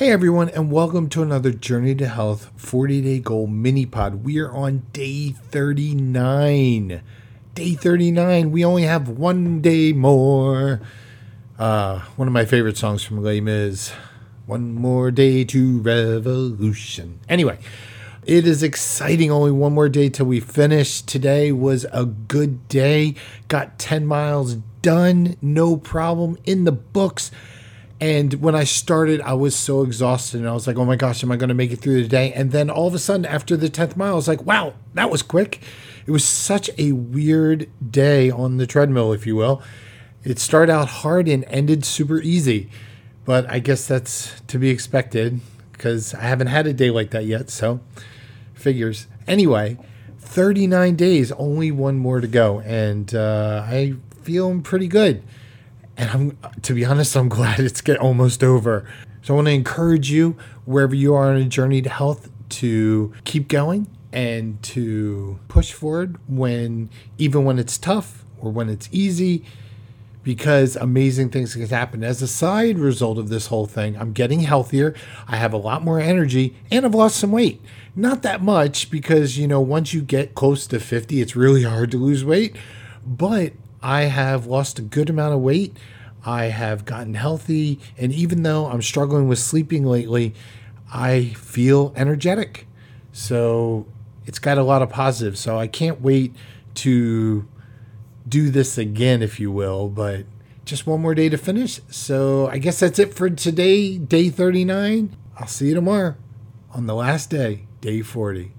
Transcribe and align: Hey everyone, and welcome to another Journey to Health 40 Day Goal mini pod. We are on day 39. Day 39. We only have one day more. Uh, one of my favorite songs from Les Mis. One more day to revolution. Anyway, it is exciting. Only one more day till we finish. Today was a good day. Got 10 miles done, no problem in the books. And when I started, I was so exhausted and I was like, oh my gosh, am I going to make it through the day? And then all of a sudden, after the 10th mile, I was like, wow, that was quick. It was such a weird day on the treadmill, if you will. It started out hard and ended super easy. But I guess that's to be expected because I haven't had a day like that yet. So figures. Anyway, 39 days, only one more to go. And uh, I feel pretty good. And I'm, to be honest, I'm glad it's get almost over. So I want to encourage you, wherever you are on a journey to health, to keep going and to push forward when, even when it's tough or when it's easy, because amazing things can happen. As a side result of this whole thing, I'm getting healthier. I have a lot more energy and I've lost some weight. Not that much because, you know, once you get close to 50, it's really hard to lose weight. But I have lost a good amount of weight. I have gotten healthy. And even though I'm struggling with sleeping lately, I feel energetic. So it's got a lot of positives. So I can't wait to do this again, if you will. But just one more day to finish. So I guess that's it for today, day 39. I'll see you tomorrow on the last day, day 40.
Hey 0.00 0.12
everyone, 0.12 0.48
and 0.48 0.72
welcome 0.72 1.10
to 1.10 1.20
another 1.20 1.50
Journey 1.50 1.94
to 1.96 2.08
Health 2.08 2.50
40 2.56 3.02
Day 3.02 3.18
Goal 3.18 3.46
mini 3.46 3.84
pod. 3.84 4.24
We 4.24 4.38
are 4.38 4.50
on 4.50 4.86
day 4.94 5.32
39. 5.32 7.02
Day 7.54 7.74
39. 7.74 8.50
We 8.50 8.64
only 8.64 8.84
have 8.84 9.10
one 9.10 9.60
day 9.60 9.92
more. 9.92 10.80
Uh, 11.58 11.98
one 12.16 12.26
of 12.26 12.32
my 12.32 12.46
favorite 12.46 12.78
songs 12.78 13.02
from 13.02 13.22
Les 13.22 13.42
Mis. 13.42 13.92
One 14.46 14.72
more 14.72 15.10
day 15.10 15.44
to 15.44 15.80
revolution. 15.80 17.20
Anyway, 17.28 17.58
it 18.24 18.46
is 18.46 18.62
exciting. 18.62 19.30
Only 19.30 19.52
one 19.52 19.74
more 19.74 19.90
day 19.90 20.08
till 20.08 20.24
we 20.24 20.40
finish. 20.40 21.02
Today 21.02 21.52
was 21.52 21.84
a 21.92 22.06
good 22.06 22.66
day. 22.68 23.16
Got 23.48 23.78
10 23.78 24.06
miles 24.06 24.54
done, 24.80 25.36
no 25.42 25.76
problem 25.76 26.38
in 26.46 26.64
the 26.64 26.72
books. 26.72 27.30
And 28.00 28.34
when 28.34 28.54
I 28.54 28.64
started, 28.64 29.20
I 29.20 29.34
was 29.34 29.54
so 29.54 29.82
exhausted 29.82 30.40
and 30.40 30.48
I 30.48 30.52
was 30.52 30.66
like, 30.66 30.76
oh 30.76 30.86
my 30.86 30.96
gosh, 30.96 31.22
am 31.22 31.30
I 31.30 31.36
going 31.36 31.48
to 31.48 31.54
make 31.54 31.70
it 31.70 31.76
through 31.76 32.02
the 32.02 32.08
day? 32.08 32.32
And 32.32 32.50
then 32.50 32.70
all 32.70 32.86
of 32.86 32.94
a 32.94 32.98
sudden, 32.98 33.26
after 33.26 33.58
the 33.58 33.68
10th 33.68 33.94
mile, 33.94 34.12
I 34.12 34.16
was 34.16 34.26
like, 34.28 34.44
wow, 34.46 34.74
that 34.94 35.10
was 35.10 35.20
quick. 35.20 35.60
It 36.06 36.10
was 36.10 36.24
such 36.24 36.70
a 36.78 36.92
weird 36.92 37.68
day 37.90 38.30
on 38.30 38.56
the 38.56 38.66
treadmill, 38.66 39.12
if 39.12 39.26
you 39.26 39.36
will. 39.36 39.62
It 40.24 40.38
started 40.38 40.72
out 40.72 40.88
hard 40.88 41.28
and 41.28 41.44
ended 41.44 41.84
super 41.84 42.20
easy. 42.20 42.70
But 43.26 43.48
I 43.50 43.58
guess 43.58 43.86
that's 43.86 44.40
to 44.48 44.58
be 44.58 44.70
expected 44.70 45.40
because 45.72 46.14
I 46.14 46.22
haven't 46.22 46.48
had 46.48 46.66
a 46.66 46.72
day 46.72 46.90
like 46.90 47.10
that 47.10 47.26
yet. 47.26 47.50
So 47.50 47.80
figures. 48.54 49.06
Anyway, 49.26 49.76
39 50.18 50.96
days, 50.96 51.32
only 51.32 51.70
one 51.70 51.98
more 51.98 52.20
to 52.20 52.26
go. 52.26 52.60
And 52.60 53.14
uh, 53.14 53.64
I 53.66 53.94
feel 54.22 54.60
pretty 54.62 54.88
good. 54.88 55.22
And 56.00 56.10
I'm, 56.10 56.38
to 56.62 56.72
be 56.72 56.82
honest, 56.86 57.14
I'm 57.14 57.28
glad 57.28 57.60
it's 57.60 57.82
get 57.82 57.98
almost 57.98 58.42
over. 58.42 58.88
So 59.20 59.34
I 59.34 59.36
want 59.36 59.48
to 59.48 59.52
encourage 59.52 60.10
you, 60.10 60.34
wherever 60.64 60.94
you 60.94 61.14
are 61.14 61.28
on 61.28 61.36
a 61.36 61.44
journey 61.44 61.82
to 61.82 61.90
health, 61.90 62.30
to 62.48 63.12
keep 63.24 63.48
going 63.48 63.86
and 64.10 64.62
to 64.62 65.38
push 65.48 65.72
forward 65.72 66.16
when, 66.26 66.88
even 67.18 67.44
when 67.44 67.58
it's 67.58 67.76
tough 67.76 68.24
or 68.40 68.50
when 68.50 68.70
it's 68.70 68.88
easy, 68.90 69.44
because 70.22 70.74
amazing 70.74 71.28
things 71.28 71.52
can 71.52 71.68
happen. 71.68 72.02
As 72.02 72.22
a 72.22 72.28
side 72.28 72.78
result 72.78 73.18
of 73.18 73.28
this 73.28 73.48
whole 73.48 73.66
thing, 73.66 73.94
I'm 73.98 74.14
getting 74.14 74.40
healthier. 74.40 74.94
I 75.28 75.36
have 75.36 75.52
a 75.52 75.58
lot 75.58 75.84
more 75.84 76.00
energy 76.00 76.56
and 76.70 76.86
I've 76.86 76.94
lost 76.94 77.16
some 77.16 77.32
weight. 77.32 77.60
Not 77.94 78.22
that 78.22 78.40
much 78.40 78.90
because, 78.90 79.36
you 79.36 79.46
know, 79.46 79.60
once 79.60 79.92
you 79.92 80.00
get 80.00 80.34
close 80.34 80.66
to 80.68 80.80
50, 80.80 81.20
it's 81.20 81.36
really 81.36 81.64
hard 81.64 81.90
to 81.90 81.98
lose 81.98 82.24
weight. 82.24 82.56
But 83.06 83.52
I 83.82 84.02
have 84.02 84.46
lost 84.46 84.78
a 84.78 84.82
good 84.82 85.10
amount 85.10 85.34
of 85.34 85.40
weight. 85.40 85.76
I 86.24 86.46
have 86.46 86.84
gotten 86.84 87.14
healthy. 87.14 87.80
And 87.96 88.12
even 88.12 88.42
though 88.42 88.66
I'm 88.66 88.82
struggling 88.82 89.28
with 89.28 89.38
sleeping 89.38 89.84
lately, 89.84 90.34
I 90.92 91.30
feel 91.36 91.92
energetic. 91.96 92.66
So 93.12 93.86
it's 94.26 94.38
got 94.38 94.58
a 94.58 94.62
lot 94.62 94.82
of 94.82 94.90
positives. 94.90 95.40
So 95.40 95.58
I 95.58 95.66
can't 95.66 96.00
wait 96.00 96.34
to 96.76 97.48
do 98.28 98.50
this 98.50 98.76
again, 98.78 99.22
if 99.22 99.40
you 99.40 99.50
will. 99.50 99.88
But 99.88 100.26
just 100.64 100.86
one 100.86 101.00
more 101.00 101.14
day 101.14 101.28
to 101.28 101.38
finish. 101.38 101.80
So 101.90 102.48
I 102.48 102.58
guess 102.58 102.80
that's 102.80 102.98
it 102.98 103.14
for 103.14 103.30
today, 103.30 103.98
day 103.98 104.28
39. 104.28 105.16
I'll 105.38 105.46
see 105.46 105.68
you 105.68 105.74
tomorrow 105.74 106.16
on 106.72 106.86
the 106.86 106.94
last 106.94 107.30
day, 107.30 107.66
day 107.80 108.02
40. 108.02 108.52